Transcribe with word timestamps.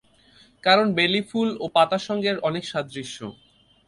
কারণ 0.63 0.87
বেলি 0.97 1.21
ফুল 1.29 1.49
ও 1.59 1.65
পাতার 1.75 2.03
সঙ্গে 2.07 2.27
এর 2.31 2.37
অনেক 2.49 2.63
সাদৃশ্য। 2.71 3.17